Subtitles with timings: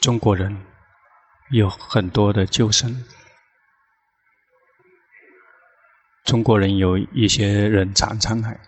[0.00, 0.64] 中国人
[1.50, 3.04] 有很多的救生。
[6.24, 8.60] 中国人有一些人常常来，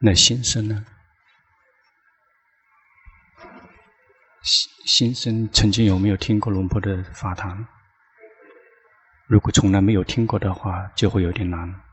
[0.00, 0.84] 那新生呢？
[4.42, 7.64] 新新生曾经有没有听过龙婆的法堂？
[9.28, 11.91] 如果从来没有听过的话，就会有点难。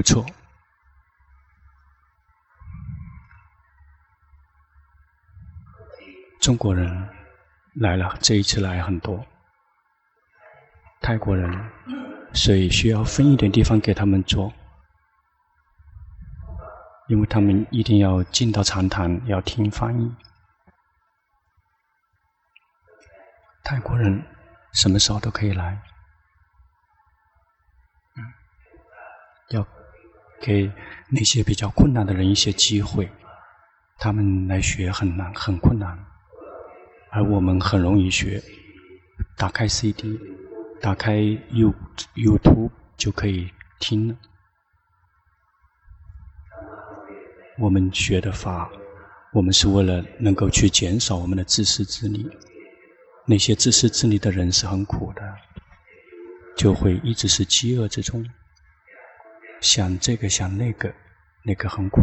[0.00, 0.24] 不错，
[6.40, 7.06] 中国人
[7.74, 9.22] 来了，这一次来很多。
[11.02, 11.52] 泰国人，
[12.32, 14.50] 所以需要分一点地方给他们坐，
[17.08, 20.16] 因为他们一定要进到禅堂，要听翻译。
[23.62, 24.24] 泰国人
[24.72, 25.78] 什么时候都可以来，
[30.40, 30.70] 给
[31.08, 33.08] 那些比较困难的人一些机会，
[33.98, 35.98] 他们来学很难，很困难，
[37.10, 38.42] 而我们很容易学。
[39.36, 40.18] 打开 CD，
[40.80, 41.16] 打开
[41.50, 41.74] You
[42.14, 44.16] YouTube 就可以听了。
[47.58, 48.70] 我们学的法，
[49.34, 52.26] 我们是为了能够去减少我们的自私自利。
[53.26, 55.22] 那些自私自利的人是很苦的，
[56.56, 58.24] 就会一直是饥饿之中。
[59.60, 60.92] 想这个想那个，
[61.44, 62.00] 那个很苦。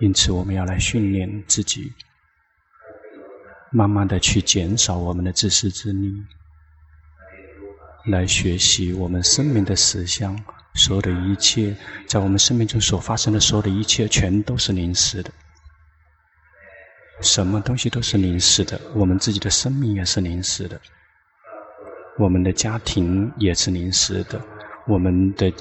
[0.00, 1.92] 因此，我们要来训练自己，
[3.72, 6.12] 慢慢的去减少我们的自私自利，
[8.06, 10.38] 来学习我们生命的实相。
[10.74, 11.74] 所有的一切，
[12.06, 15.32] 在我们生命中所发生的所有的一切，全都是临时的。
[17.20, 20.80] 什么东西都是临时的，我们自己的生命也是临时的。
[22.18, 24.44] 我们的家庭也是临时的，
[24.88, 25.52] 我们的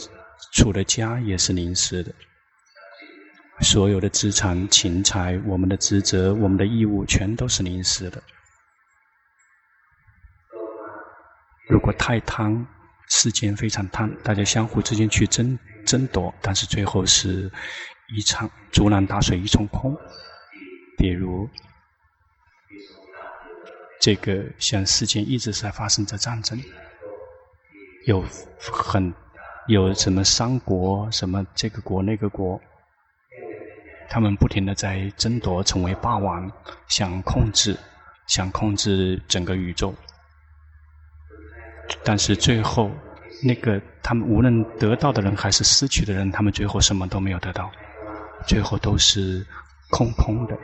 [0.54, 2.12] 处的家也是临时的，
[3.62, 8.22] 所有的资产、钱财、我们的职责、我们的义务，全都是临时的。
[11.70, 12.66] 如果太贪，
[13.08, 17.52] 世间非常贪，大家相互之间去争争夺，但是最后是
[18.16, 19.96] 一场竹篮打水一场空。
[20.98, 21.48] 比如。
[24.00, 26.60] 这个像世间一直在发生着战争，
[28.06, 28.24] 有
[28.60, 29.14] 很
[29.68, 32.60] 有什么三国，什么这个国那个国，
[34.10, 36.50] 他们不停的在争夺，成为霸王，
[36.88, 37.76] 想控制，
[38.28, 39.94] 想控制整个宇宙。
[42.04, 42.92] 但是最后，
[43.44, 47.72] 那个他们无论得到的人还是失去的人，他们最后什么都没有得到，
[48.46, 49.46] 最后都是
[49.90, 50.58] 空空的。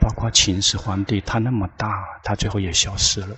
[0.00, 3.36] 包括秦始皇帝，他那么大，他最后也消失了。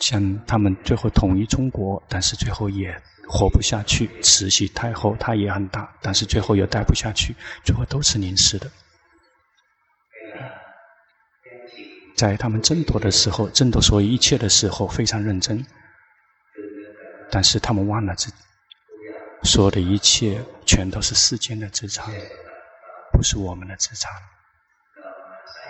[0.00, 2.94] 像他们最后统一中国，但是最后也
[3.28, 4.08] 活不下去。
[4.20, 7.34] 慈禧太后她也很大，但是最后也待不下去，
[7.64, 8.70] 最后都是临时的。
[12.16, 15.64] 在他们争夺的时候，争夺所有一切的时候，非常认真，
[17.30, 18.36] 但是他们忘了自己，
[19.44, 22.14] 所有的一切全都是世间的资产。
[23.16, 24.12] 不是我们的资产，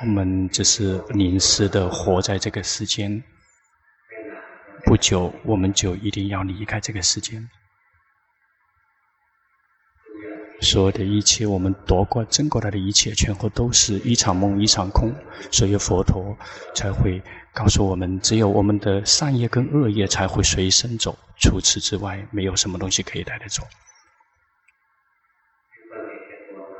[0.01, 3.23] 我们只是临时的活在这个世间。
[4.85, 7.49] 不久，我们就一定要离开这个世间。
[10.61, 15.15] 所有的一切，我们夺过、争过来的一切，全部都是一场梦、一场空。
[15.53, 16.37] 所以佛陀
[16.75, 17.23] 才会
[17.55, 23.63] 告诉我们：只有我们的善业跟恶业才会随身走，除此之外，没有什么东西可以带得走。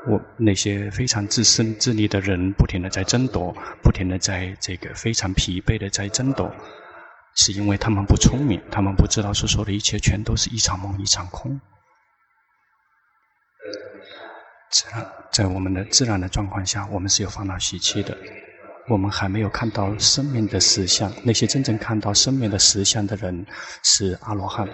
[0.07, 3.53] 我那些非常自私自利的人，不停的在争夺，
[3.83, 6.49] 不停的在这个非常疲惫的在争夺，
[7.35, 11.59] 是因为他们不聪明，他们不知道所说的一切全都是一场梦，一场空。
[14.71, 18.17] 自然，在我们的自然的状况下，我们是有烦恼习气的，
[18.87, 21.11] 我们还没有看到生命的实相。
[21.23, 23.45] 那些真正看到生命的实相的人
[23.83, 24.65] 是阿罗汉，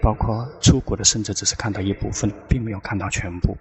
[0.00, 3.56] 包括出国的圣者，只是看到一部分，并没有看到全部。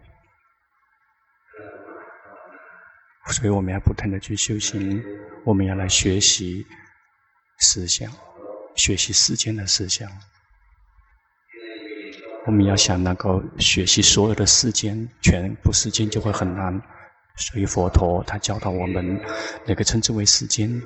[3.32, 5.04] 所以我们要不断的去修行，
[5.46, 6.66] 我们要来学习
[7.60, 8.12] 实相，
[8.76, 10.10] 学习世间的实相。
[12.46, 16.82] 我们要想能够学习所有的世间，全部世间就会很难。
[17.36, 19.20] 所以佛陀他教导我们，
[19.66, 20.82] 那个称之为世间，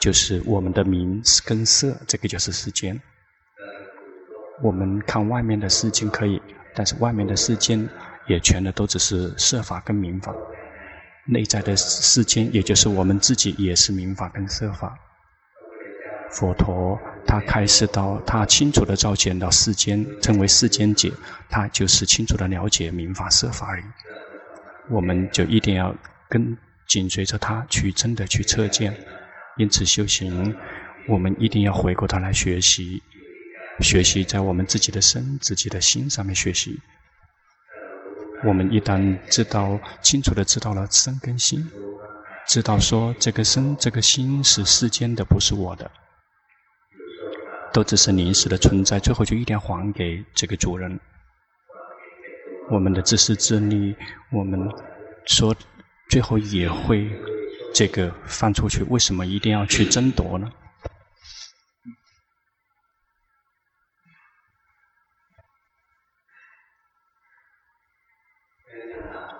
[0.00, 2.98] 就是我们的名是跟色，这个就是世间。
[4.62, 6.40] 我们看外面的世间可以，
[6.74, 7.88] 但是外面的世间
[8.28, 10.34] 也全的都只是色法跟名法。
[11.26, 14.98] 内在的世间，也就是我们自己，也是明法跟色法。
[16.30, 21.12] 佛陀他开示到，他清楚地照见到世间，称为世间解，
[21.50, 23.84] 他就是清楚地了解明法色法而已。
[24.90, 25.94] 我们就一定要
[26.28, 26.56] 跟
[26.88, 28.96] 紧随着他去真的去测见。
[29.58, 30.56] 因此修行，
[31.06, 33.02] 我们一定要回过头来学习，
[33.80, 36.80] 学习在我们自己的身、自己的心上面学习。
[38.44, 41.70] 我们一旦知道清楚的知道了身跟心，
[42.46, 45.90] 知道说这个身、这个心是世间的，不是我的。
[47.72, 51.00] 都只是临时的存在，最后就一定要还给这个主人。
[52.70, 53.96] 我们的自私自利，
[54.30, 54.60] 我们
[55.24, 55.54] 说
[56.10, 57.10] 最后也会
[57.72, 58.82] 这个放出去。
[58.90, 60.50] 为什么一定要去争夺呢？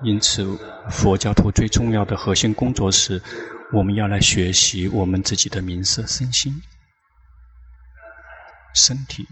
[0.02, 0.44] 因此，
[0.90, 3.22] 佛教徒最重要的核心工作是，
[3.72, 6.60] 我们要来学习我们自己的名色身心。
[8.74, 9.26] 身体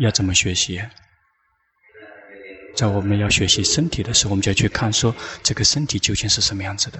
[0.00, 0.82] 要怎么学习？
[2.74, 5.14] 在我们要学习身体的时候，我们就要去看说
[5.44, 6.98] 这个身体究竟是什么样子的；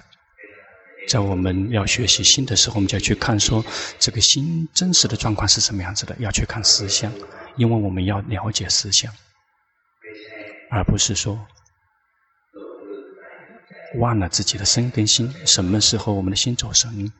[1.08, 3.64] 在我们要学习心的时候，我们就要去看说
[3.98, 6.14] 这个心真实的状况是什么样子的。
[6.20, 7.12] 要去看实相，
[7.56, 9.12] 因为我们要了解实相，
[10.70, 11.46] 而不是说
[13.98, 15.32] 忘了自己的身根心。
[15.46, 17.12] 什么时候我们的心走神？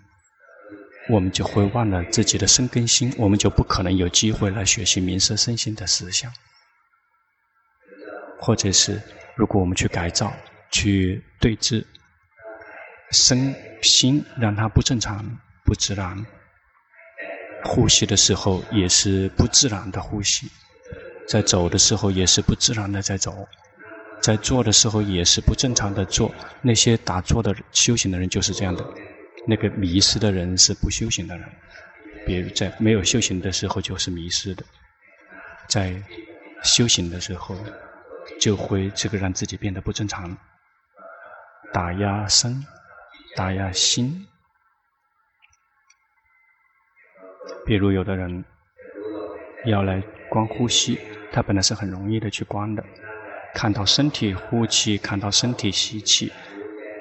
[1.11, 6.33] 我们就会忘了自己的身根心，我们就不可能有机会来学习名色身心的实相。
[8.41, 9.01] 或者是，
[9.37, 10.33] 如果我们去改造、
[10.71, 11.87] 去对治
[13.11, 15.25] 身心，让它不正常、
[15.65, 16.27] 不自然，
[17.65, 20.51] 呼吸的时候也是不自然的呼吸，
[21.29, 23.49] 在走的时候也是不自然的在走，
[24.21, 26.35] 在做的时候也是不正常的做。
[26.63, 28.85] 那些打坐的修行的人就是这样的。
[29.47, 31.47] 那个迷失的人是不修行的人，
[32.27, 34.65] 比如在没有修行的时候就是迷失的，
[35.69, 36.03] 在
[36.63, 37.55] 修行的时候
[38.41, 40.35] 就会这个让自己变得不正常，
[41.75, 42.65] 打压身，
[43.37, 44.27] 打压心。
[47.67, 48.45] 比如有的人
[49.67, 50.99] 要来观呼吸，
[51.35, 52.85] 他本来是很容易的去观的，
[53.53, 56.33] 看到身体呼气，看到身体吸气。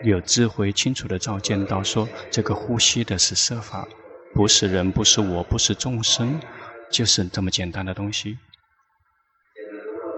[0.03, 3.87] 有智慧清楚的照见到，说这个呼吸的是色法，
[4.33, 6.39] 不是人，不是我，不是众生，
[6.91, 8.39] 就是这么简单的东西。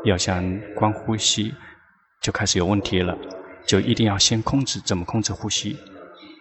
[0.06, 1.54] 要想观呼吸，
[2.22, 3.18] 就开始有问题了，
[3.68, 5.78] 就一定要先控制，怎么控制呼吸？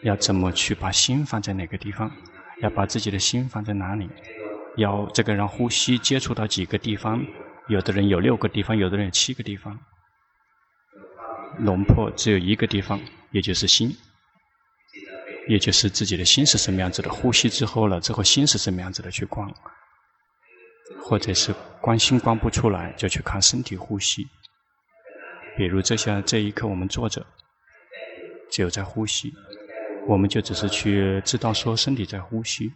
[0.04, 2.08] 要怎么去把心放在哪个地方？
[2.62, 4.08] 要把自己的心放在哪里？
[4.76, 7.20] 要这个让呼吸接触到几个地方？
[7.68, 9.78] 有的人有六个地方，有的人有七个地方。
[11.58, 13.00] 龙婆只有一个地方。
[13.34, 13.92] 也就是心，
[15.48, 17.10] 也就是自己的心是什么样子的。
[17.10, 19.52] 呼吸之后了，之后心是什么样子的去观，
[21.02, 24.28] 或者是观心观不出来，就去看身体呼吸。
[25.56, 27.26] 比如这下这一刻我们坐着，
[28.52, 29.34] 只有在呼吸，
[30.06, 32.72] 我们就只是去知道说身体在呼吸。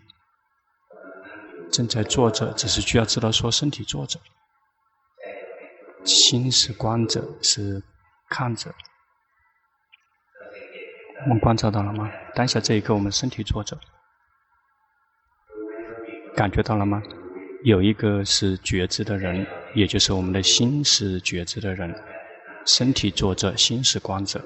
[1.71, 4.19] 正在坐着，只是需要知道说身体坐着，
[6.09, 7.83] 心是观者，是
[8.31, 8.75] 看着。
[11.25, 12.11] 我们观察到了吗？
[12.35, 13.79] 当下这一刻，我们身体坐着，
[16.35, 17.03] 感觉到了吗？
[17.65, 21.95] 有一个是觉知的人，也就是我们的心是觉知的人，
[22.65, 24.41] 身体坐着，心是观者。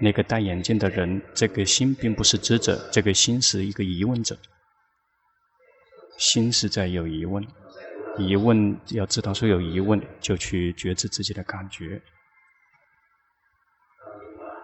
[0.00, 4.36] 那个戴眼镜的人，这个心并不是知者，这个心是一个疑问者。
[6.16, 7.46] 心是在有疑问，
[8.20, 12.00] 疑问要知道说有疑问，就去觉知自己的感觉。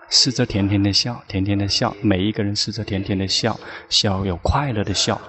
[0.08, 1.92] 试着甜甜的笑，甜甜的笑。
[2.00, 3.58] 每一个人试着甜甜的笑，
[3.88, 5.20] 笑有快乐的笑，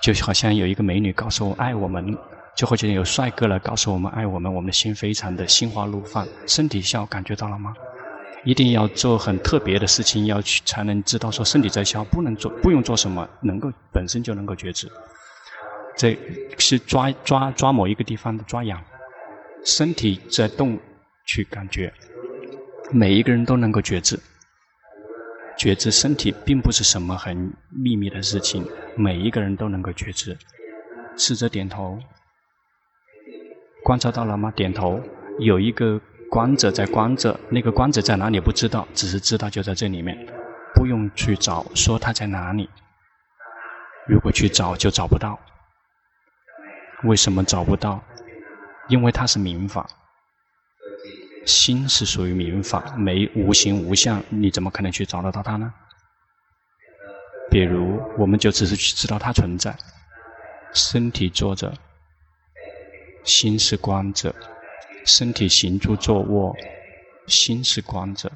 [0.00, 2.16] 就好像有一个美女告诉我爱我们，
[2.56, 6.26] 就会觉得有帅哥来告诉我们爱我们，我们的心非常的心花怒放。
[6.46, 7.74] 身体笑，感觉到了吗？
[8.44, 14.88] 一定要做很特别的事情，要去才能知道说身体在笑，不能做，不用做什么，能够本身就能够觉知。
[15.96, 16.16] 这
[16.58, 18.82] 是抓抓抓某一个地方的抓痒，
[19.64, 20.78] 身体在动，
[21.26, 21.92] 去感觉。
[22.92, 24.20] 每一个人都能够觉知，
[25.56, 30.36] 觉知身体并不是什么很秘密的事情，每一个人都能够觉知。
[31.16, 31.98] 试着点头，
[33.82, 34.52] 观察到了吗？
[34.54, 35.00] 点头，
[35.40, 35.98] 有一个
[36.30, 40.14] 观者在观着，那个观者在哪里不知道，只是知道就在这里面，
[40.74, 42.68] 不用去找，说他在哪里。
[44.06, 45.40] 如果去找就找不到，
[47.04, 48.02] 为什么找不到？
[48.88, 49.88] 因为它是名法。
[51.44, 55.72] 心是属于明法，没无形无相，你怎么可能去找得到它呢？
[57.48, 59.76] 比如，我们就只是去知道它存在。
[60.72, 61.72] 身体坐着，
[63.24, 64.30] 心是观者；
[65.04, 66.54] 身体行住坐卧，
[67.28, 68.28] 心是观者；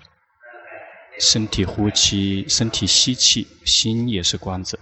[1.19, 4.79] 身体呼气，身体吸气，心也是观者。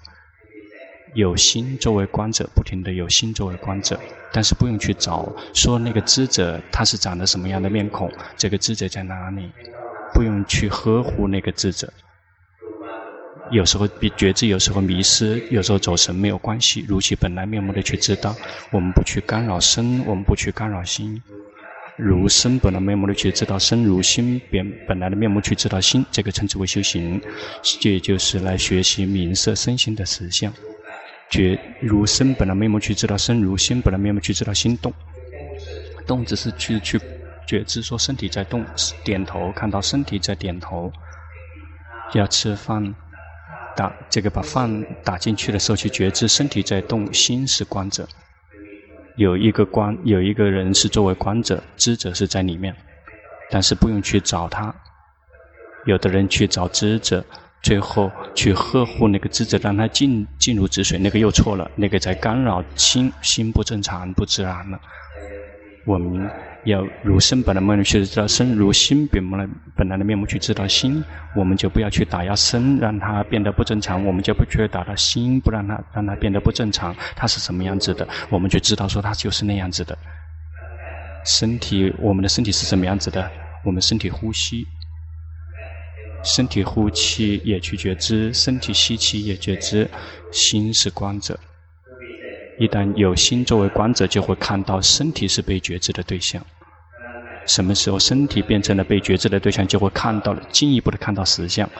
[1.15, 3.99] 有心作为观者，不停地有心作为观者，
[4.33, 9.51] 但是不用去找说那个知者他是长得什么样的面孔，这个知者在哪里？
[10.15, 11.93] 不用去呵护那个知者。
[13.51, 18.37] 有时候觉知，有时候迷失，有时候走神没有关系，如其本来面目的去知道。
[18.71, 21.23] 我们不去干扰身，我们不去干扰心，
[21.97, 27.19] 如身本来面目的去知道身，如心本本来的面目去知道心，这个称之为修行，
[27.81, 30.53] 这也就是来学习名色身心的实相。
[31.31, 34.93] 觉如身本来面目去知道身，如心本来面目去知道心动。
[36.07, 36.99] 动只是去去
[37.47, 38.65] 觉知说身体在动，
[39.05, 40.91] 点头看到身体在点头。
[42.15, 42.95] 要吃饭，
[43.77, 48.09] 打这个把饭打进去的时候去觉知身体在动，心是观者。
[49.17, 52.75] 有一个观，有一个人是作为观者，知者是在里面，
[53.51, 54.75] 但是不用去找他。
[55.85, 57.23] 有的人去找知者。
[57.63, 64.81] 最后去呵护那个知者，让他进进入止水，那个又错了，那个在干扰心，心不正常，不自然了。
[65.85, 66.31] 我们
[66.65, 71.03] 要如身本来面目去知道身，如心本来本来的面目去知道心，
[71.35, 76.95] 我们就不要去打压身，让它变得不正常；我们就不去打压心，不让它让它变得不正常。
[77.17, 78.07] 它是什么样子的？
[78.29, 79.97] 我们就知道说它就是那样子的。
[81.25, 83.31] 身体，我们的身体是什么样子的？
[83.65, 84.67] 我们身体呼吸。
[86.25, 89.89] 身体呼气也去觉知，身体吸气也觉知，
[90.33, 91.39] 心是观者。
[92.59, 96.45] 一旦有心作为观者，就会看到身体是被觉知的对象。
[97.47, 101.71] 什么时候身体变成了被觉知的对象，就会看到了进一步的看到实相，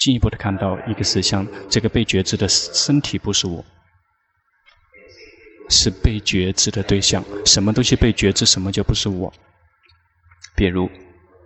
[0.00, 1.46] 进一步的看到一个实相。
[1.70, 3.64] 这个被觉知的身体不是我，
[5.70, 7.24] 是被觉知的对象。
[7.46, 9.32] 什么东西被觉知，什么就不是我。
[10.56, 10.90] 比如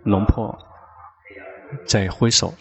[0.03, 0.57] 龙婆。
[1.85, 2.53] 在挥手，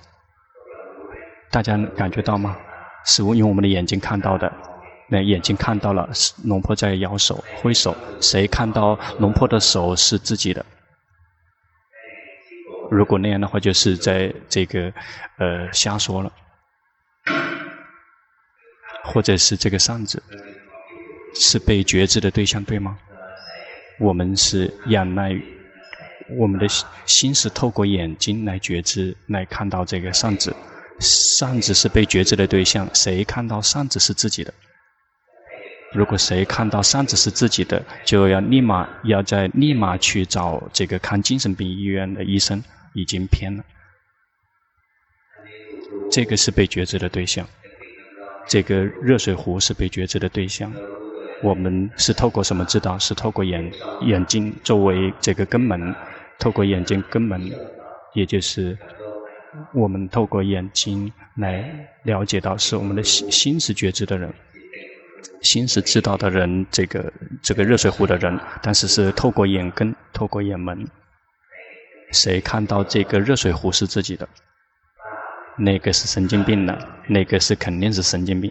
[1.50, 2.56] 大家感觉到吗？
[3.04, 4.52] 是用我们的眼睛看到的。
[5.08, 6.08] 那眼睛看到了
[6.44, 10.64] 龙婆在摇手、挥手，谁看到龙婆的手是自己的？
[12.90, 14.92] 如果那样的话，就是在这个
[15.38, 16.32] 呃瞎说了，
[19.04, 20.22] 或者是这个扇子
[21.34, 22.98] 是被觉知的对象，对吗？
[23.98, 25.61] 我们是仰赖于。
[26.36, 26.66] 我们的
[27.06, 30.54] 心是透过眼睛来觉知，来看到这个扇子。
[31.00, 34.54] 扇子是被觉知的对象，谁看到扇子是自己的？
[35.92, 42.62] 如果谁看到扇子是自己的，就要立马要在立马去找这个看精神病医院的医生，
[42.94, 43.64] 已经偏了。
[46.10, 47.46] 这个是被觉知的对象，
[48.46, 50.72] 这个热水壶是被觉知的对象。
[51.42, 52.98] 我们是透过什么知道？
[52.98, 53.72] 是透过眼
[54.02, 55.94] 眼睛作为这个根门。
[56.42, 57.40] 透过眼睛根门，
[58.14, 58.76] 也就是
[59.72, 64.34] 我们透过眼睛来了解到，是我们的心心是觉知的人，
[65.42, 70.84] 心是知道的人，这个这个热水壶的人，但是是透过眼根，透过眼门，
[72.10, 74.28] 谁看到这个热水壶是自己的？
[75.56, 78.50] 那个是神经病了，那个是肯定是神经病。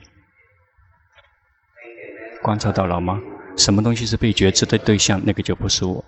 [2.41, 3.19] 观察到了吗？
[3.57, 5.21] 什么东西是被觉知的对象？
[5.25, 6.05] 那个就不是我。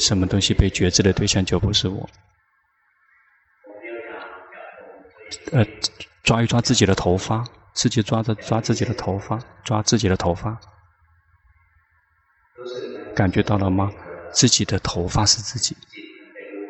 [0.00, 2.08] 什么东西被觉知的对象就不是我。
[5.52, 5.64] 呃，
[6.24, 10.58] 抓一抓自己的头发，自己抓着抓自己的头发，抓自己的头发，
[13.14, 13.92] 感觉到了吗？
[14.32, 15.76] 自己的头发是自己，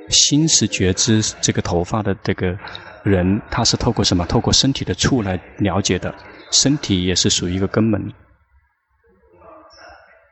[0.09, 2.59] 心是觉知这个头发的这个
[3.05, 4.27] 人，他是透过什么？
[4.27, 6.15] 透过身体的触来了解的，
[6.51, 8.13] 身体也是属于一个根门。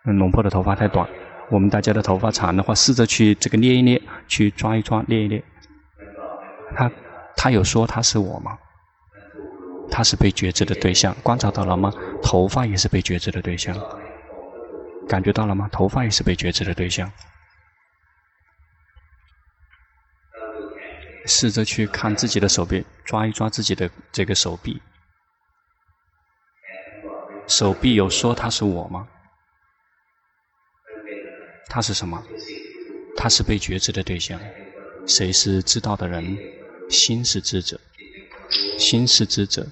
[0.02, 1.08] 龙婆的头发太短。
[1.50, 5.42] 我们大家的头发长的话，试着去这个捏一捏，去抓一抓，捏一捏。
[6.76, 6.90] 他
[7.36, 8.58] 他有说他是我吗？
[9.90, 11.90] 他是被觉知的对象，观察到了吗？
[12.22, 13.74] 头发也是被觉知的对象，
[15.08, 15.66] 感觉到了吗？
[15.72, 17.10] 头发也是被觉知的对象。
[21.24, 24.80] 试着去看自己的手臂，抓一抓自己的这个手臂。
[27.46, 29.08] 手臂有说他是我吗？
[31.68, 32.22] 他是什么？
[33.16, 34.40] 他是被觉知的对象。
[35.06, 36.36] 谁是知道的人？
[36.90, 37.78] 心是知者，
[38.78, 39.66] 心是知者。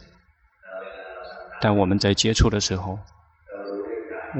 [1.60, 2.98] 但我们在接触的时候，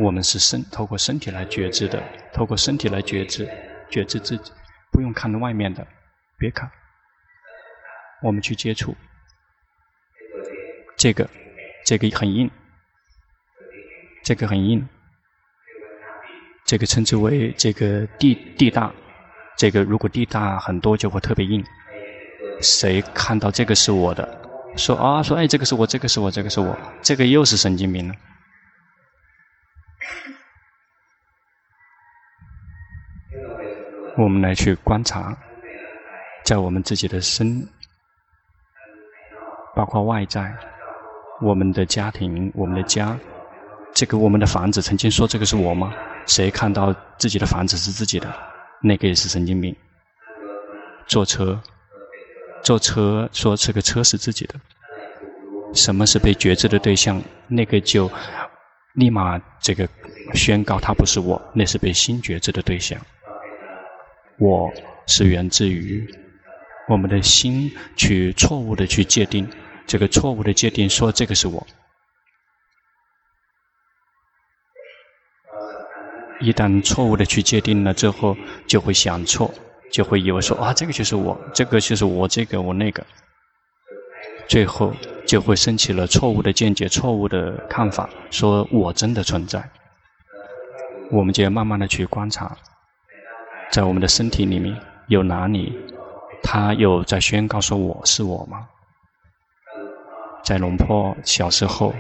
[0.01, 3.49] 我们是身透过身体来觉知的，透过身体来觉知。
[3.89, 4.53] 觉知自己，
[4.91, 5.87] 不用看外面的，
[6.39, 6.69] 别看。
[8.21, 8.97] 我们去接触
[10.97, 11.31] 这个，
[11.85, 12.51] 这个很硬，
[14.25, 14.89] 这个很硬，
[16.67, 18.93] 这个称之为这个地地大，
[19.57, 21.65] 这个如果地大很多就会特别硬。
[22.61, 24.27] 谁看到这个是我的，
[24.77, 28.15] 说啊说哎这个是我，这个是我，这个是我，这个又是神经病了。
[34.19, 35.37] 我们来去观察，
[36.45, 37.63] 在我们自己的身，
[39.75, 40.53] 包括外在，
[41.43, 43.19] 我们的家庭，我们的家，
[43.97, 45.91] 这个我们的房子，曾经说这个是我吗？
[46.26, 48.31] 谁看到自己的房子是自己的，
[48.83, 49.75] 那个也是神经病。
[51.07, 51.59] 坐车，
[52.62, 54.55] 坐车说这个车是自己的，
[55.73, 57.23] 什么是被觉知的对象？
[57.49, 58.11] 那个就
[58.97, 59.88] 立马这个
[60.35, 63.00] 宣告他不是我，那是被心觉知的对象。
[64.38, 64.71] 我
[65.07, 66.07] 是源自于
[66.87, 69.49] 我们的心去错误的去界定，
[69.87, 71.67] 这个错误的界定说这个是我。
[76.41, 78.37] 一旦错误的去界定了之后，
[78.67, 79.53] 就会想错，
[79.91, 83.05] 就会以为说啊这个就是我，这个就是我这个我那个，
[84.47, 84.93] 最后
[85.27, 89.63] 就会升起了错误的见解、错误的看法，说我真的存在。
[91.11, 92.57] 我们就要慢慢的去观察。
[93.71, 94.77] 在我们的身体里面
[95.09, 95.73] 有哪里，
[96.43, 98.67] 他有在宣告说我是我吗？
[100.45, 101.95] 在龙坡小时候，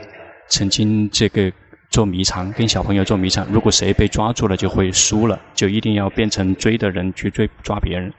[0.48, 1.52] 曾经这个
[1.90, 8.12] 捉迷藏，跟小朋友捉迷藏，如果谁被抓住了就会输了，就一定要变成追的人去追抓别人。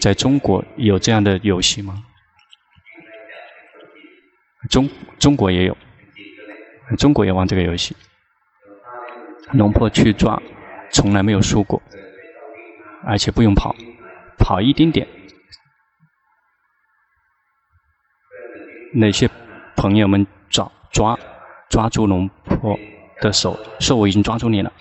[0.00, 2.04] 在中国有这样的游戏吗？
[4.70, 5.76] 中中国也有，
[6.98, 7.96] 中国也玩这个游戏。
[9.52, 10.40] 龙坡去抓，
[10.90, 11.82] 从来没有输过。
[13.06, 13.76] 而且不用跑，
[14.38, 15.06] 跑一丁点。
[18.94, 19.28] 那些
[19.76, 21.18] 朋友们抓抓
[21.68, 22.78] 抓住龙婆
[23.20, 24.72] 的手，说我已经抓住你了。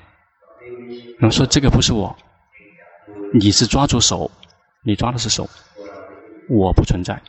[1.19, 2.15] 然后说这个不是我，
[3.33, 4.29] 你是抓住手，
[4.83, 5.49] 你抓的是手，
[6.49, 7.21] 我不存在。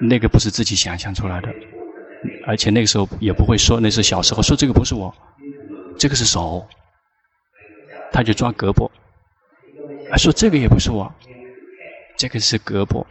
[0.00, 1.48] 那个不是自己想象出来的，
[2.46, 5.14] 而且那个时候也不会说那是小时候说这个不是我，
[5.98, 6.66] 这个是手，
[8.10, 8.90] 他就抓胳膊。
[10.18, 11.10] 说：“这个也不是我，
[12.18, 13.02] 这个是胳膊。”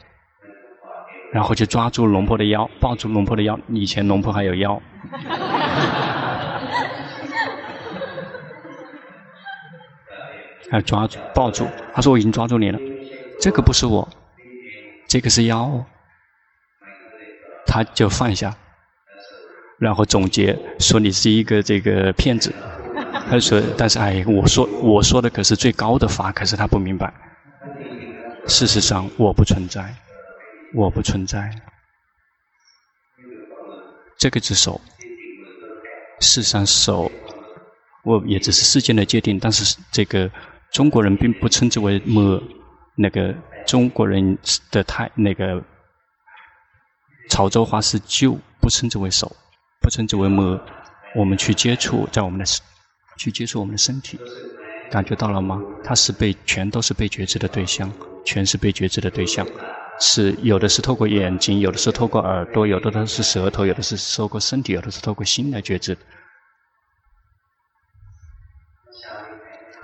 [1.34, 3.60] 然后就抓住龙婆的腰，抱住龙婆的腰。
[3.70, 4.82] 以前龙婆还有腰，
[10.70, 11.68] 他抓住抱住。
[11.94, 12.80] 他说：“我已经抓住你了，
[13.40, 14.08] 这个不是我，
[15.08, 15.86] 这个是妖。”
[17.66, 18.54] 他就放下，
[19.80, 22.54] 然后总结说：“你是一个这个骗子。”
[23.30, 27.14] 他说：“但是哎，我说我说的可是最高的法，可是他不明白。
[28.48, 29.96] 事实上，我不存在，
[30.74, 31.50] 我不存在。
[34.18, 34.80] 这个只手，
[36.20, 37.12] 事实上手，
[38.04, 39.40] 我也只是世间的界定。
[39.40, 40.30] 但是这个
[40.72, 42.42] 中国人并不称之为摸，
[42.96, 44.38] 那个中国人
[44.72, 45.64] 的太那个
[47.30, 49.36] 潮州话是就不称之为手，
[49.80, 50.60] 不称之为摸。
[51.16, 52.46] 我们去接触，在我们的。”
[53.18, 54.18] 去接触我们的身体，
[54.90, 55.62] 感觉到了吗？
[55.84, 57.92] 它是被全都是被觉知的对象，
[58.26, 59.46] 全是被觉知的对象，
[60.02, 65.96] 是有的是透过眼睛，有的是透过耳朵，有的都是舌头，有的是透过身体，有的是透过心来觉知。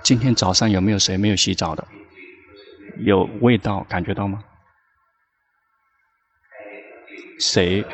[0.02, 1.86] 今天早上有没有谁没有洗澡的？
[2.98, 4.42] 有味道感觉到吗？
[7.38, 7.84] 谁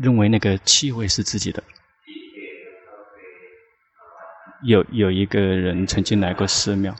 [0.00, 1.62] 认为那个气味是自己的？
[4.62, 6.96] 有有一个人曾经来过寺庙，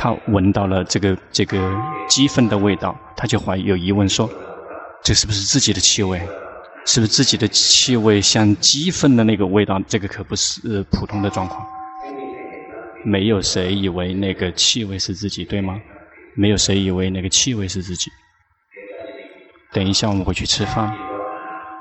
[0.00, 1.58] 他闻到了这个这个
[2.08, 4.30] 鸡粪的味道，他就怀疑有疑问说：
[5.02, 6.20] 这是不是自己的气味？
[6.86, 9.82] 是不是自己的气味像鸡粪的那个味道？
[9.88, 11.66] 这个可不是普通的状况。
[13.04, 15.80] 没有谁以为那个气味是自己，对吗？
[16.36, 18.08] 没有谁以为那个气味是自己。
[19.72, 20.96] 等一下我们回去吃饭。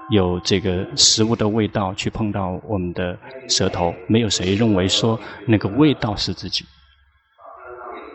[0.10, 3.16] 有这个食物的味道去碰到我们的
[3.48, 6.66] 舌头，没有谁认为说那个味道是自己。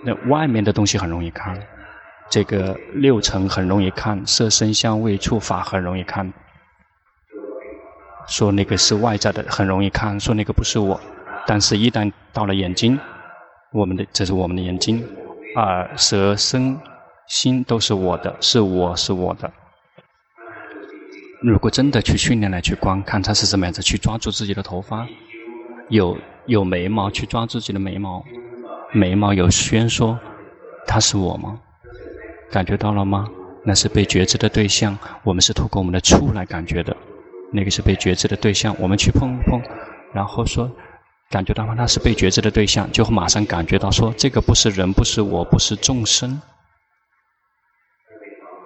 [0.04, 1.56] 那外面的东西很容易看，
[2.28, 6.32] 这个六尘很容易看，色声香味触法很容易看。
[8.26, 11.00] 说那个是外在的很容易看，说那个不是我，
[11.46, 12.98] 但是一旦到了眼睛，
[13.72, 15.04] 我们的这是我们的眼睛，
[15.56, 16.78] 耳、舌、身、
[17.28, 19.52] 心都是我的，是我是我的。
[21.42, 25.06] 如果真的去训练来去观看它是什么样子，去抓住自己的头发，
[25.88, 28.24] 有有眉毛去抓自己的眉毛，
[28.92, 30.18] 眉毛有宣说，
[30.86, 31.58] 他是我吗？
[32.50, 33.26] 感觉到了吗？
[33.64, 36.94] 那是被觉知的对象，我们是透过我们的触来感觉的，
[37.52, 39.62] 那个是被觉知的对象，我们去碰碰，
[40.12, 40.70] 然后说
[41.30, 41.74] 感觉到吗？
[41.76, 46.42] 那是被觉知的对象，就会马上感觉到说这个不是人，不是我，不是众生，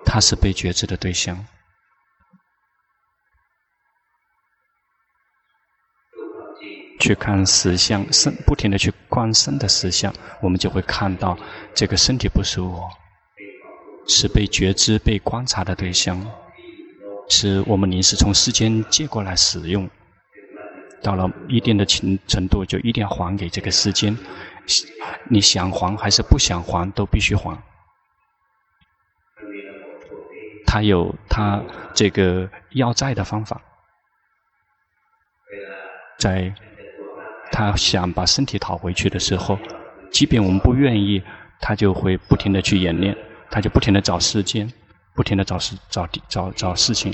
[0.05, 1.39] 他是被觉知的对象。
[6.99, 11.37] 去看实相，身不停的去观身的实相，我们就会看到
[11.75, 12.89] 这个身体不是我，
[14.09, 16.19] 是被觉知、被观察的对象，
[17.29, 19.89] 是我们临时从世间借过来使用，
[21.03, 24.17] 到了一定的程程度，就一定要还给这个世间。
[25.29, 27.57] 你想还还是不想还，都必须还。
[30.67, 31.63] 他有他
[31.95, 33.61] 这个要债的方法，
[36.19, 36.55] 在。
[37.57, 39.59] 他想把身体讨回去的时候，
[40.13, 41.23] 即便我们不愿意，
[41.59, 43.17] 他就会不停地去演练，
[43.51, 44.71] 他就不停地找时间，
[45.15, 47.11] 不停地找事找地找找事情，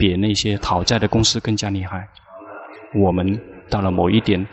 [0.00, 2.08] 比那些讨债的公司更加厉害。
[2.92, 4.44] 我们到了某一点，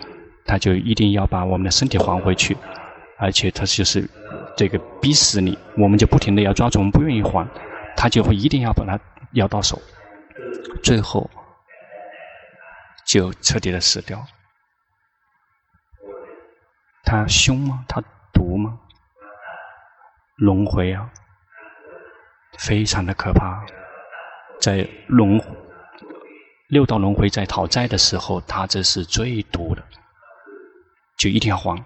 [0.45, 2.55] 他就一定要把我们的身体还回去，
[3.17, 4.07] 而且他就是
[4.55, 7.47] 这个逼死你，我们就不停地要抓住，我们不愿意还，
[7.97, 8.99] 他就会一定要把它
[9.31, 9.81] 要到手，
[10.83, 11.27] 最后
[13.07, 14.23] 就彻底的死掉。
[17.03, 17.85] 他凶吗？
[17.87, 18.79] 他毒吗？
[20.37, 21.09] 轮回啊，
[22.57, 23.63] 非常的可怕。
[24.59, 25.39] 在轮
[26.69, 29.83] 六道轮回在讨债的时候，他这是最毒的，
[31.17, 31.77] 就一定要还。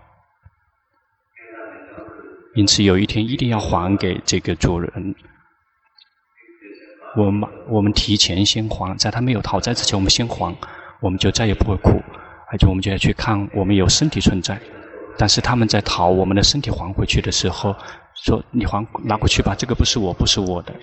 [2.53, 5.15] 因此有一天一定要还给这个主人。
[7.15, 10.55] 我们我们提前先还，在他没有讨债之前，我们先还，
[11.01, 12.01] 我们就再也不会苦，
[12.51, 14.59] 而且我们就要去看，我们有身体存在。
[15.17, 17.75] 但是他们在讨我们的身体还回去的时候，
[18.13, 20.73] 说：“你还拿过去吧，这个不是我，不是我的，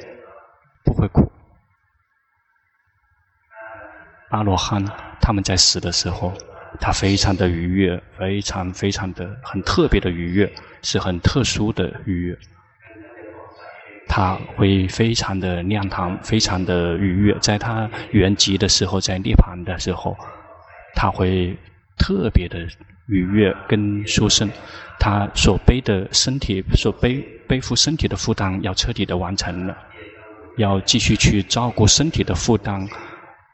[0.85, 1.31] 不会苦。”
[4.31, 4.85] 阿罗汉
[5.21, 6.33] 他们在死的时候，
[6.81, 12.37] 他非常的愉悦，非常非常的很特别的愉悦，是很特殊的愉悦。
[14.09, 20.17] 他会非常的亮堂，非常的愉悦，在他圆寂的时候，在涅槃的时候，
[20.97, 21.57] 他会
[21.97, 22.67] 特别的。
[23.09, 24.51] 愉悦跟殊胜，
[24.99, 29.77] 他所背的身体，所背背负身体的负担要彻底的完成了，
[30.57, 32.89] 要继续去照顾身体的负担，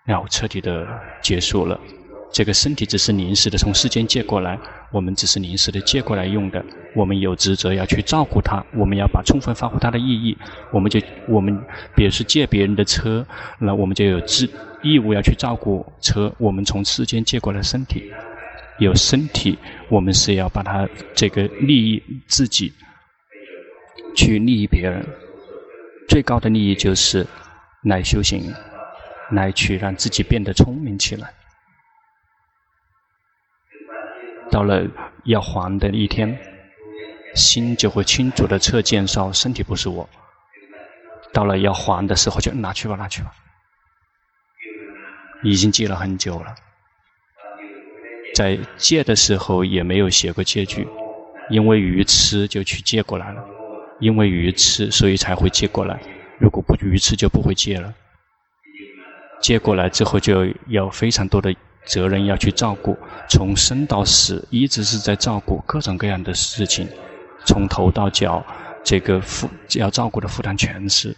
[0.06, 0.86] 要彻底的
[1.20, 1.78] 结束了。
[2.32, 4.56] 这个身体只是临时的从世间借过来，
[4.92, 6.64] 我们只是临时的借过来用的。
[6.94, 10.38] 我们有职责要去照顾它，我们要把充分发挥它的意义。
[10.72, 11.60] 我们就我们，
[11.96, 13.26] 比如是借别人的车，
[13.58, 14.48] 那我们就有义
[14.84, 16.32] 义务要去照顾车。
[16.38, 18.12] 我们从世间借过来身体。
[18.80, 22.72] 有身体，我们是要把它这个利益自己，
[24.16, 25.06] 去利益别人。
[26.08, 27.24] 最高的利益就是
[27.82, 28.52] 来修行，
[29.30, 31.32] 来去让自己变得聪明起来。
[34.50, 34.84] 到了
[35.24, 36.36] 要还的一天，
[37.34, 40.08] 心就会清楚的测见说身体不是我。
[41.32, 43.30] 到了要还的时候，就拿去吧，拿去吧。
[45.44, 46.54] 已经借了很久了。
[48.40, 50.88] 在借的时候也没有写过借据，
[51.50, 53.44] 因为愚痴就去借过来了，
[53.98, 56.00] 因为愚痴所以才会借过来，
[56.38, 57.92] 如果不愚痴就不会借了。
[59.42, 62.96] 借过来之后就有非常多的责任要去照顾，
[63.28, 66.88] 从生到死一直是在照顾各种各样的事情，
[67.44, 68.42] 从头到脚
[68.82, 71.14] 这个负要照顾的负担全是。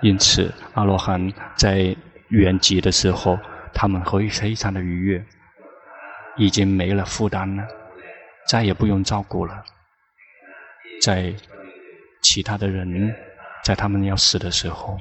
[0.00, 1.94] 因此，阿罗汉在
[2.30, 3.38] 圆寂的时候。
[3.72, 5.24] 他们会非常的愉悦，
[6.36, 7.66] 已经没了负担了，
[8.48, 9.64] 再也不用照顾了。
[11.02, 11.34] 在
[12.22, 13.14] 其他的人，
[13.64, 14.98] 在他们要死的时候，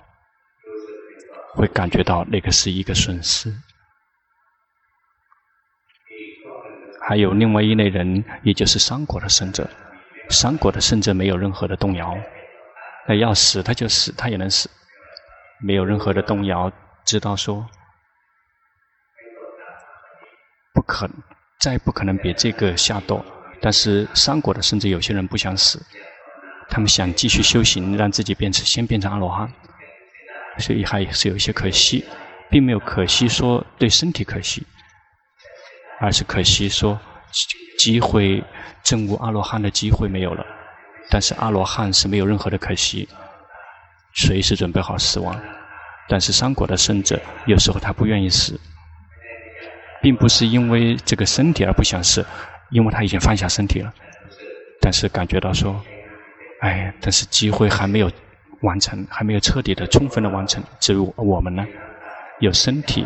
[1.54, 3.54] 会感觉到那个是一个损失。
[7.02, 9.70] 还有另外一类人，也就是三果的圣者，
[10.30, 12.18] 三果的圣者没有任何的动摇，
[13.08, 14.70] 那要死他就死，他也能死，
[15.62, 16.72] 没有任何的动摇，
[17.06, 17.68] 知道说。
[20.88, 21.08] 可，
[21.60, 23.22] 再不可能比这个下堕。
[23.62, 25.80] 但是三果的，甚至有些人不想死，
[26.70, 29.52] 他们想继续修行，让自己变成先变成阿罗汉，
[30.58, 32.06] 所以还是有一些可惜，
[32.50, 34.66] 并没有可惜说对身体可惜，
[36.00, 37.00] 而是可惜说
[37.80, 38.44] 机会
[38.84, 40.46] 证悟阿罗汉的机会没有了。
[41.10, 43.08] 但是阿罗汉是没有任何的可惜，
[44.14, 45.40] 随时准备好死亡。
[46.10, 48.60] 但是三果的圣者有时候他不愿意死，
[50.02, 52.26] 并不是因为这个身体而不想死，
[52.70, 53.94] 因为他已经放下身体了，
[54.82, 55.80] 但是感觉到说，
[56.62, 58.12] 哎，但是机会还没有
[58.62, 60.64] 完成，还没有彻底的、充分的完成。
[60.80, 61.66] 至于我们呢，
[62.40, 63.06] 有身体，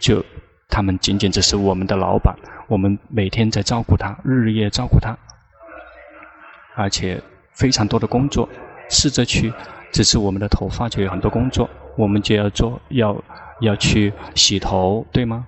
[0.00, 0.24] 就
[0.68, 2.34] 他们仅仅只是我们的老板，
[2.68, 5.16] 我们每天在照顾他，日夜照顾他，
[6.76, 7.20] 而且
[7.52, 8.48] 非常多的工作，
[8.88, 9.52] 试着去，
[9.92, 11.68] 只是我们的头发就有很多工作。
[11.96, 13.16] 我们就要做，要
[13.60, 15.44] 要去洗头，对吗？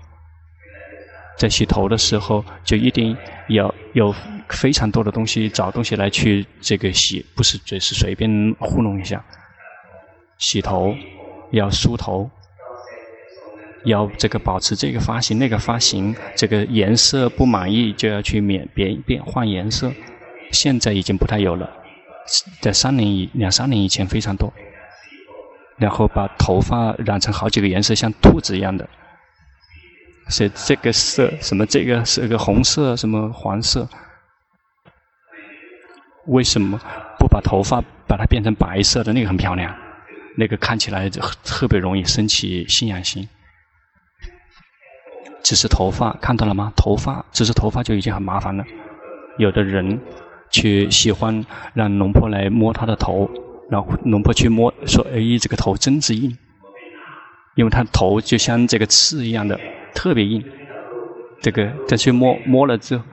[1.41, 3.17] 在洗头的时候，就一定
[3.49, 4.15] 要有
[4.51, 9.25] 非常多的东西，找东西来去这个洗，不是只是随便糊弄一下。
[10.37, 10.95] 洗头
[11.51, 12.31] 要梳头，
[13.87, 19.91] 要这个保持这个发型，那个发型，这个颜色不满意就要去免变变换颜色。
[20.53, 21.71] 现在已经不太有了，
[22.61, 24.53] 在三年以两三年以前非常多。
[25.79, 28.87] 然后把头发染成好几个颜色，像兔子一样的，
[30.31, 33.89] 是这个色，什么这个是个红色，什么黄色？
[36.27, 36.79] 为什么
[37.19, 39.13] 不把头发把它变成白色的？
[39.13, 39.75] 那个很漂亮，
[40.37, 43.29] 那个看起来就特别容易升起信仰心。
[45.43, 46.73] 只是头发，看到了吗？
[46.77, 48.65] 头发，只是头发就已经很麻烦了。
[49.39, 50.01] 有的人
[50.51, 53.29] 去喜欢让龙婆来摸他的头。
[53.71, 56.37] 然后龙婆去摸，说：“哎，这个头真是硬，
[57.55, 59.59] 因为他头就像这个刺一样的，
[59.95, 60.45] 特别硬。
[61.43, 63.05] 这个再去摸摸了之后，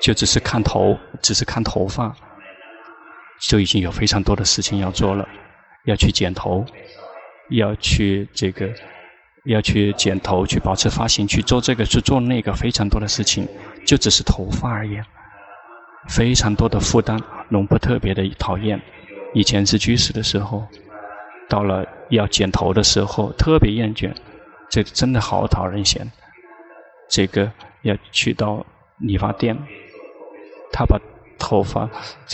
[0.00, 2.16] 就只是看头，只是看头发，
[3.42, 5.28] 就已经有非常多的事情要做了，
[5.84, 6.64] 要去剪头，
[7.50, 8.72] 要去这个，
[9.44, 13.46] 要去剪头，去保持发型，去做这个，去做那个，非常多的事情，
[13.86, 14.98] 就只是头发而已。”
[16.08, 18.80] 非常多的负担，龙婆特别的讨厌。
[19.34, 20.66] 以前是居士的时候，
[21.46, 24.14] 到了要剪头的时候，特别厌倦，
[24.68, 26.10] 这真的好讨人嫌。
[27.08, 27.50] 这个
[27.82, 28.64] 要去到
[28.98, 29.56] 理发店，
[30.72, 31.00] 他把
[31.38, 31.88] 头发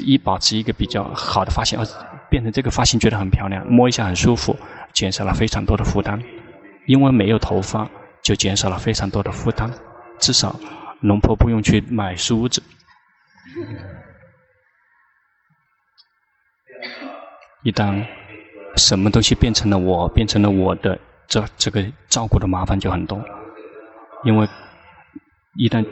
[0.04, 1.78] 一保持一个比较好的发型，
[2.28, 4.56] 变成这个发型觉得很漂亮，摸一下很舒服，
[4.92, 6.22] 减少了非常多的负担。
[6.86, 7.88] 因为没有头发，
[8.22, 9.72] 就减少了非常多的负担。
[10.18, 10.54] 至少
[11.00, 12.62] 龙婆不用去买梳子。
[17.62, 18.06] 一旦
[18.76, 23.22] 什么东西变成了我，变成了我的，这这个照顾的麻烦就很多。
[24.24, 24.48] 因为
[25.54, 25.84] 一旦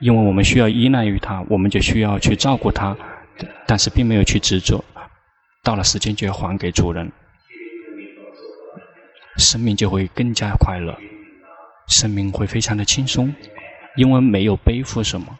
[0.00, 2.96] 因为我们需要依赖于他，我们就需要去照顾他，
[3.66, 4.82] 但是并没有去执着。
[5.62, 7.10] 到了时间就要还给主人，
[9.38, 10.94] 生命就会更加快乐，
[11.88, 13.34] 生命会非常的轻松，
[13.96, 15.38] 因为没有背负什么。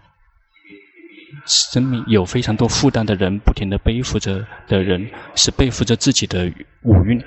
[1.46, 7.22] 生命有非常多负担的人，不停的背负着的人，是背负着自己的五蕴，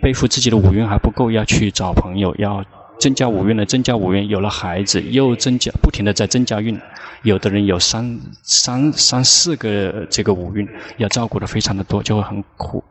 [0.00, 2.64] 背负自己的五蕴还不够，要去找朋友，要
[2.98, 6.80] 增加五蕴了，增加五蕴，有了孩子又增加，不停的在增加运。
[7.22, 12.84] 有的人有三三三四个这个五蕴，要照顾的非常的多，就会很苦，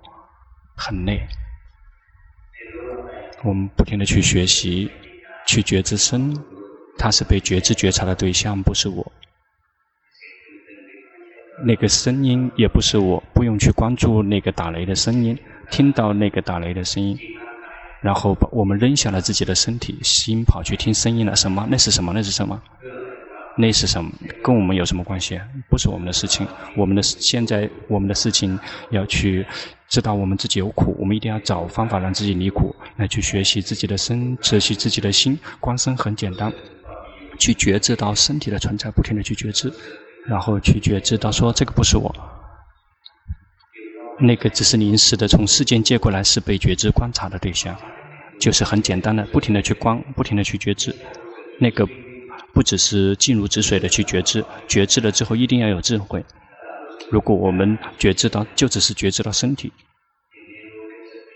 [0.76, 1.22] 很累。
[3.44, 4.90] 我们不停的去学习，
[5.46, 6.36] 去觉知身，
[6.98, 9.12] 他是被觉知觉察的对象，不是我。
[11.66, 15.38] 那个声音也不是我，不用去关注那个打雷的声音，
[15.72, 17.18] 听到那个打雷的声音，
[18.02, 21.36] 然后把我们扔下了自己的身体，心跑去听声音了。
[21.36, 21.66] 什么？
[21.70, 22.12] 那是什么？
[22.14, 22.62] 那是什么？
[23.56, 24.12] 那是什么？
[24.44, 25.40] 跟我们有什么关系？
[25.70, 26.46] 不是我们的事情。
[26.76, 29.46] 我们的现在，我们的事情要去
[29.88, 35.38] 知道我们自己有苦，我们一定要找方法让自己离苦，来去学习自己的身，学习自己的心。
[35.60, 36.52] 观身很简单，
[37.40, 39.72] 去觉知到身体的存在，不停地去觉知。
[40.28, 42.16] 然后去觉知到说这个不是我，
[44.20, 47.76] 那个只是临时的，从世间借过来是被觉知观察的对象，
[48.40, 50.96] 就是很简单的，不停的去观，不停的去觉知，
[51.60, 51.88] 那个
[52.54, 56.24] 不只是静如止水的去觉知，觉知了之后一定要有智慧。
[57.12, 59.74] 如果我们觉知到就只是觉知到身体，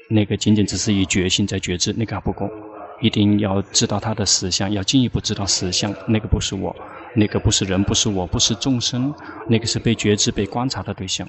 [0.09, 2.49] 那个仅仅只是以觉性在觉知，那个还不够，
[2.99, 6.75] 一定要知道它的实相，要进一步知道实相，那个不是我。
[7.15, 9.13] 那个不是人，不是我，不是众生，
[9.47, 11.27] 那个是被觉知、被观察的对象。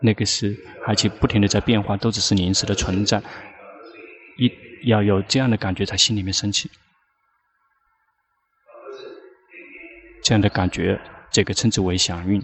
[0.00, 3.22] 那个是而且不停的在变化，都只是临时的存在。
[4.36, 4.52] 一
[4.84, 6.70] 要有这样的感觉，在心里面升起。
[10.22, 12.42] 这样的感觉，这个称之为响蕴。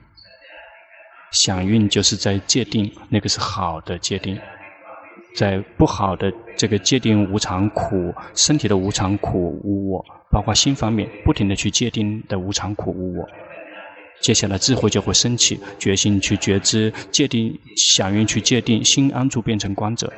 [1.31, 4.41] 响蕴就是在界定，那个是好的界定。
[5.35, 13.29] 在不好的这个界定无常苦，身体的无常苦无我，包括心方面不停的去界定的无常苦无我，
[14.21, 20.13] 接下来智慧就会升起，决心去觉知，界定响应去界定，心安住变成观者，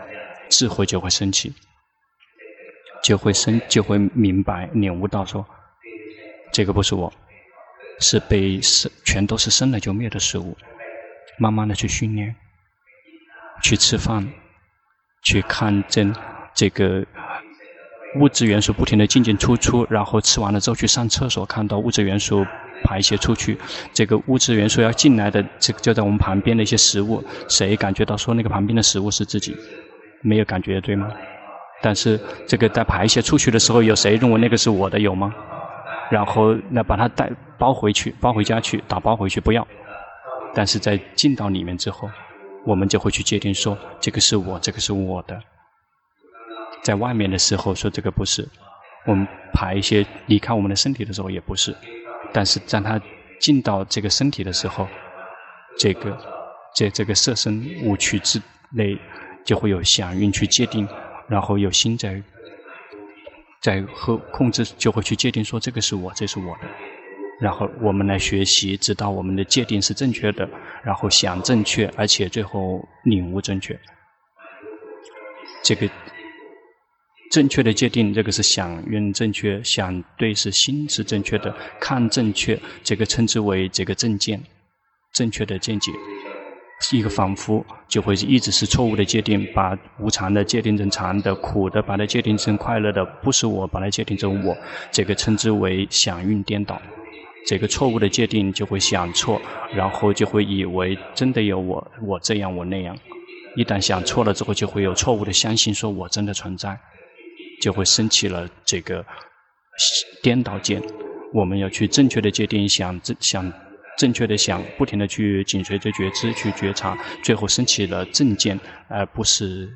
[0.50, 1.50] 智慧就会升起，
[3.02, 5.46] 就会生就会明白领悟到说，
[6.52, 7.10] 这个不是我，
[8.00, 10.54] 是被生全都是生了就灭的事物，
[11.38, 12.36] 慢慢的去训练，
[13.62, 14.30] 去吃饭，
[15.26, 16.14] 去看见
[16.54, 17.04] 这个。
[18.18, 22.46] 物质元素不停地进进出出，然后吃完了之后去上厕所，看到物质元素
[22.82, 23.58] 排泄出去。
[23.92, 29.54] 这个物质元素要进来的，这就在我们旁边的一些食物，谁感觉到说那个旁边的食物是自己？
[30.22, 31.12] 没有感觉，对吗？
[31.82, 34.98] 但是这个在排泄出去的时候，有谁认为那个是我的？
[34.98, 35.34] 有吗？
[36.10, 39.66] 然后那把它带包回去，包回家去，打包回去，不要。
[40.54, 42.08] 但是在进到里面之后，
[42.66, 45.40] 我们就会去界定说，这个是我，这个是我的。
[46.82, 48.46] 在外面的时候说这个不是，
[49.06, 51.74] 我们排一些离开我们的身体的时候也不是，
[52.32, 53.00] 但是当它
[53.40, 54.86] 进到这个身体的时候，
[55.78, 56.18] 这个
[56.74, 58.98] 这这个色身五趣之内
[59.44, 60.88] 就会有响应去界定，
[61.28, 62.22] 然后有心在
[63.62, 66.68] 在和控制就会去界定说这个是我，这是我的，
[67.40, 70.48] 然后我们来学习，知道我们的界定是正确的，
[70.82, 73.78] 然后想正确，而且最后领悟正确，
[75.62, 75.88] 这个。
[77.28, 84.40] 正确的界定，这个是响应正确，想对是心是正确的，看正确，这个称之为这个正见，
[85.12, 85.90] 正确的见解。
[86.92, 94.56] 一个仿佛就会一直是错误的界定，把无常的界定成常的，苦的把它界定成快乐的，不是我把它界定成我，
[94.92, 96.80] 这个称之为想运颠倒。
[97.46, 99.40] 这个错误的界定就会想错，
[99.72, 102.96] 然后就会以为真的有我，我这样我那样。
[103.54, 106.78] 一旦想错了之后，就会有错误的相信，说我真的存在。
[107.58, 109.02] 就会升起了这个
[110.22, 110.82] 颠倒见，
[111.32, 113.50] 我们要去正确的界定，想正想
[113.96, 119.66] 正确的想，不停的去紧随着觉知去觉察，最后升起了正见，而不是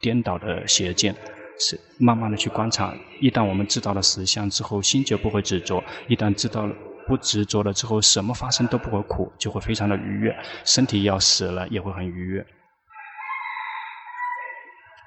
[0.00, 1.14] 颠倒的邪见。
[1.58, 6.74] 是慢慢的去观察，一旦我们知道了实相之后，心就不会执着；一旦知道了
[7.06, 10.36] 不执着了之后，什么发生都不会苦，就会非常的愉悦。
[10.64, 12.44] 身体要死了也会很愉悦。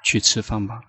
[0.04, 0.80] 去吃饭吧。